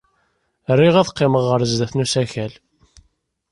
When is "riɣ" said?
0.79-0.95